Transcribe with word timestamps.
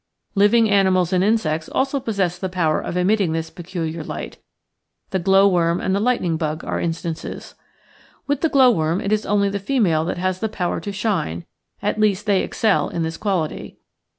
Living 0.33 0.67
animals 0.67 1.13
and 1.13 1.23
insects 1.23 1.69
also 1.69 1.99
possess 1.99 2.39
the 2.39 2.49
power 2.49 2.81
of 2.81 2.97
emitting 2.97 3.33
this 3.33 3.51
peculiar 3.51 4.03
light— 4.03 4.37
the 5.11 5.19
glow 5.19 5.47
worm 5.47 5.79
and 5.79 5.93
the 5.95 5.99
lightning 5.99 6.37
bug 6.37 6.63
are 6.65 6.79
instances. 6.81 7.53
With 8.25 8.41
the 8.41 8.49
glow 8.49 8.71
worm 8.71 8.99
it 8.99 9.11
is 9.11 9.27
only 9.27 9.47
the 9.49 9.59
female 9.59 10.03
that 10.05 10.17
has 10.17 10.39
the 10.39 10.49
power 10.49 10.79
to 10.79 10.91
shine, 10.91 11.45
at 11.83 11.99
least 11.99 12.25
they 12.25 12.41
excel 12.41 12.89
in 12.89 13.03
this 13.03 13.15
quality. 13.17 13.77